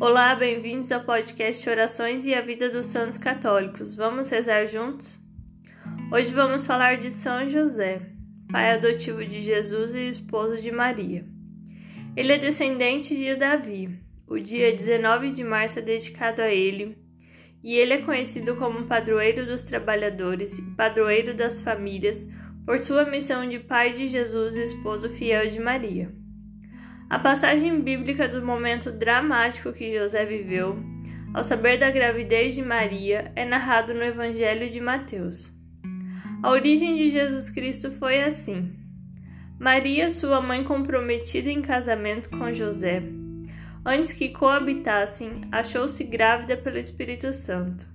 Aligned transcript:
Olá, 0.00 0.32
bem-vindos 0.36 0.92
ao 0.92 1.02
podcast 1.02 1.68
Orações 1.68 2.24
e 2.24 2.32
a 2.32 2.40
Vida 2.40 2.70
dos 2.70 2.86
Santos 2.86 3.18
Católicos. 3.18 3.96
Vamos 3.96 4.30
rezar 4.30 4.64
juntos? 4.64 5.18
Hoje 6.12 6.32
vamos 6.32 6.64
falar 6.64 6.98
de 6.98 7.10
São 7.10 7.50
José, 7.50 8.02
pai 8.48 8.74
adotivo 8.74 9.24
de 9.24 9.42
Jesus 9.42 9.96
e 9.96 10.08
esposo 10.08 10.56
de 10.56 10.70
Maria. 10.70 11.26
Ele 12.16 12.32
é 12.32 12.38
descendente 12.38 13.16
de 13.16 13.34
Davi. 13.34 13.98
O 14.24 14.38
dia 14.38 14.72
19 14.72 15.32
de 15.32 15.42
março 15.42 15.80
é 15.80 15.82
dedicado 15.82 16.42
a 16.42 16.48
ele, 16.48 16.96
e 17.60 17.74
ele 17.74 17.94
é 17.94 18.02
conhecido 18.02 18.54
como 18.54 18.86
padroeiro 18.86 19.44
dos 19.46 19.64
trabalhadores 19.64 20.60
e 20.60 20.76
padroeiro 20.76 21.34
das 21.34 21.60
famílias 21.60 22.28
por 22.64 22.78
sua 22.78 23.04
missão 23.04 23.48
de 23.48 23.58
pai 23.58 23.92
de 23.94 24.06
Jesus 24.06 24.56
e 24.56 24.62
esposo 24.62 25.08
fiel 25.08 25.48
de 25.48 25.58
Maria. 25.58 26.27
A 27.10 27.18
passagem 27.18 27.80
bíblica 27.80 28.28
do 28.28 28.44
momento 28.44 28.92
dramático 28.92 29.72
que 29.72 29.98
José 29.98 30.26
viveu, 30.26 30.78
ao 31.32 31.42
saber 31.42 31.78
da 31.78 31.90
gravidez 31.90 32.54
de 32.54 32.60
Maria, 32.60 33.32
é 33.34 33.46
narrado 33.46 33.94
no 33.94 34.02
Evangelho 34.02 34.68
de 34.68 34.78
Mateus. 34.78 35.50
A 36.42 36.50
origem 36.50 36.96
de 36.96 37.08
Jesus 37.08 37.48
Cristo 37.48 37.90
foi 37.92 38.22
assim: 38.22 38.76
Maria, 39.58 40.10
sua 40.10 40.42
mãe 40.42 40.62
comprometida 40.62 41.50
em 41.50 41.62
casamento 41.62 42.28
com 42.28 42.52
José, 42.52 43.02
antes 43.86 44.12
que 44.12 44.28
coabitassem, 44.28 45.48
achou-se 45.50 46.04
grávida 46.04 46.58
pelo 46.58 46.76
Espírito 46.76 47.32
Santo. 47.32 47.86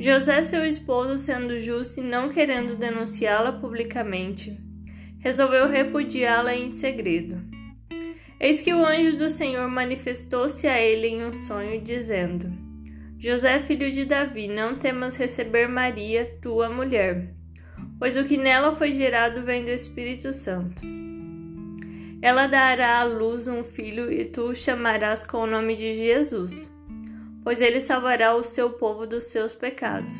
José, 0.00 0.44
seu 0.44 0.64
esposo, 0.64 1.18
sendo 1.18 1.60
justo 1.60 2.00
e 2.00 2.02
não 2.02 2.30
querendo 2.30 2.74
denunciá-la 2.74 3.52
publicamente, 3.52 4.58
resolveu 5.18 5.68
repudiá-la 5.68 6.54
em 6.54 6.72
segredo. 6.72 7.53
Eis 8.40 8.60
que 8.60 8.74
o 8.74 8.84
anjo 8.84 9.16
do 9.16 9.28
Senhor 9.28 9.68
manifestou-se 9.68 10.66
a 10.66 10.80
ele 10.80 11.06
em 11.06 11.24
um 11.24 11.32
sonho, 11.32 11.80
dizendo: 11.80 12.52
José, 13.18 13.60
filho 13.60 13.90
de 13.90 14.04
Davi, 14.04 14.48
não 14.48 14.76
temas 14.76 15.16
receber 15.16 15.68
Maria, 15.68 16.36
tua 16.42 16.68
mulher, 16.68 17.32
pois 17.98 18.16
o 18.16 18.24
que 18.24 18.36
nela 18.36 18.74
foi 18.74 18.90
gerado 18.90 19.42
vem 19.42 19.64
do 19.64 19.70
Espírito 19.70 20.32
Santo. 20.32 20.82
Ela 22.20 22.46
dará 22.46 23.00
à 23.00 23.04
luz 23.04 23.46
um 23.46 23.62
filho 23.62 24.10
e 24.10 24.24
tu 24.24 24.48
o 24.48 24.54
chamarás 24.54 25.24
com 25.24 25.38
o 25.38 25.46
nome 25.46 25.76
de 25.76 25.94
Jesus, 25.94 26.72
pois 27.42 27.60
ele 27.60 27.80
salvará 27.80 28.34
o 28.34 28.42
seu 28.42 28.70
povo 28.70 29.06
dos 29.06 29.24
seus 29.24 29.54
pecados. 29.54 30.14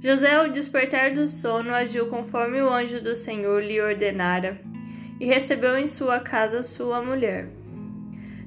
José, 0.00 0.34
ao 0.34 0.48
despertar 0.48 1.12
do 1.12 1.26
sono, 1.26 1.72
agiu 1.72 2.08
conforme 2.08 2.60
o 2.60 2.68
anjo 2.68 3.00
do 3.00 3.14
Senhor 3.14 3.62
lhe 3.62 3.80
ordenara 3.80 4.60
e 5.18 5.26
recebeu 5.26 5.76
em 5.78 5.86
sua 5.86 6.20
casa 6.20 6.62
sua 6.62 7.02
mulher. 7.02 7.48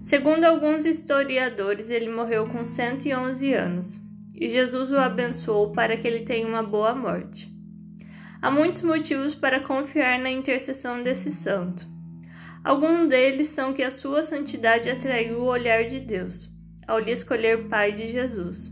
Segundo 0.03 0.43
alguns 0.43 0.85
historiadores, 0.85 1.89
ele 1.89 2.09
morreu 2.09 2.47
com 2.47 2.65
111 2.65 3.53
anos, 3.53 4.01
e 4.33 4.49
Jesus 4.49 4.91
o 4.91 4.97
abençoou 4.97 5.71
para 5.71 5.97
que 5.97 6.07
ele 6.07 6.21
tenha 6.21 6.47
uma 6.47 6.63
boa 6.63 6.95
morte. 6.95 7.53
Há 8.41 8.49
muitos 8.49 8.81
motivos 8.81 9.35
para 9.35 9.59
confiar 9.59 10.17
na 10.17 10.31
intercessão 10.31 11.03
desse 11.03 11.31
santo. 11.31 11.85
Alguns 12.63 13.07
deles 13.09 13.47
são 13.47 13.73
que 13.73 13.83
a 13.83 13.91
sua 13.91 14.23
santidade 14.23 14.89
atraiu 14.89 15.39
o 15.39 15.45
olhar 15.45 15.85
de 15.85 15.99
Deus, 15.99 16.49
ao 16.87 16.99
lhe 16.99 17.11
escolher 17.11 17.67
pai 17.67 17.91
de 17.91 18.07
Jesus. 18.07 18.71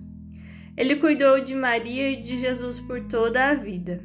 Ele 0.76 0.96
cuidou 0.98 1.40
de 1.40 1.56
Maria 1.56 2.12
e 2.12 2.22
de 2.22 2.38
Jesus 2.38 2.80
por 2.80 3.02
toda 3.08 3.50
a 3.50 3.54
vida. 3.54 4.04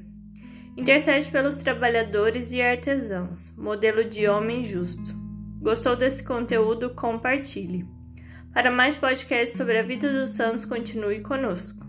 Intercede 0.74 1.30
pelos 1.30 1.58
trabalhadores 1.58 2.50
e 2.50 2.62
artesãos, 2.62 3.54
modelo 3.58 4.04
de 4.04 4.26
homem 4.26 4.64
justo. 4.64 5.14
Gostou 5.60 5.94
desse 5.94 6.24
conteúdo? 6.24 6.90
Compartilhe. 6.94 7.86
Para 8.54 8.70
mais 8.70 8.96
podcasts 8.96 9.56
sobre 9.56 9.78
a 9.78 9.82
vida 9.82 10.10
dos 10.10 10.30
santos, 10.30 10.64
continue 10.64 11.20
conosco. 11.20 11.81